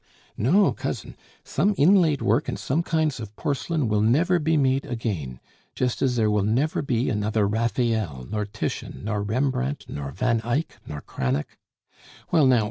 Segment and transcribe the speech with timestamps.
[0.35, 1.15] "No, cousin.
[1.43, 5.39] Some inlaid work and some kinds of porcelain will never be made again,
[5.75, 10.77] just as there will never be another Raphael, nor Titian, nor Rembrandt, nor Van Eyck,
[10.87, 11.55] nor Cranach....
[12.31, 12.59] Well, now!